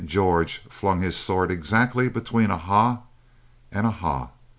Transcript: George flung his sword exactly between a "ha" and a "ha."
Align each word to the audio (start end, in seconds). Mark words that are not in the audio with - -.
George 0.03 0.63
flung 0.63 1.01
his 1.03 1.15
sword 1.15 1.51
exactly 1.51 2.09
between 2.09 2.49
a 2.49 2.57
"ha" 2.57 3.01
and 3.71 3.85
a 3.85 3.91
"ha." 3.91 4.31